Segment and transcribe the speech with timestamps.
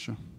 [0.00, 0.29] Sure.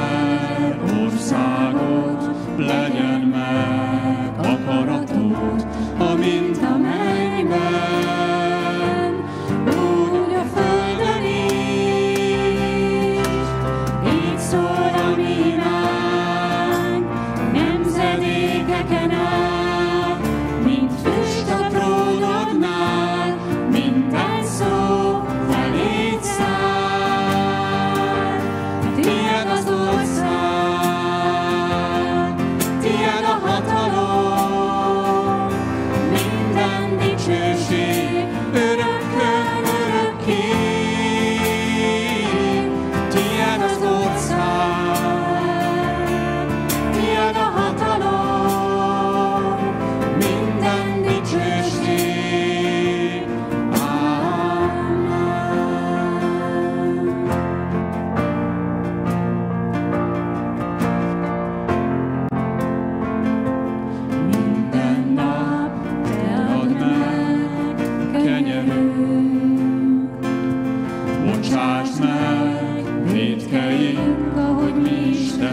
[33.16, 33.85] and a hot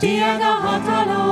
[0.00, 1.29] tied a.